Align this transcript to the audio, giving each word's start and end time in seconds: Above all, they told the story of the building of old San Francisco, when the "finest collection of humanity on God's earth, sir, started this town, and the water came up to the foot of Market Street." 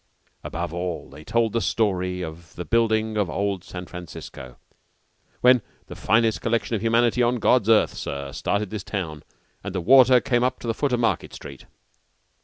Above 0.43 0.73
all, 0.73 1.11
they 1.11 1.23
told 1.23 1.53
the 1.53 1.61
story 1.61 2.23
of 2.23 2.55
the 2.55 2.65
building 2.65 3.17
of 3.17 3.29
old 3.29 3.63
San 3.63 3.85
Francisco, 3.85 4.57
when 5.41 5.61
the 5.85 5.95
"finest 5.95 6.41
collection 6.41 6.75
of 6.75 6.81
humanity 6.81 7.21
on 7.21 7.35
God's 7.35 7.69
earth, 7.69 7.93
sir, 7.93 8.31
started 8.31 8.71
this 8.71 8.83
town, 8.83 9.21
and 9.63 9.75
the 9.75 9.79
water 9.79 10.19
came 10.19 10.43
up 10.43 10.57
to 10.59 10.65
the 10.67 10.73
foot 10.73 10.91
of 10.91 10.99
Market 10.99 11.35
Street." 11.35 11.67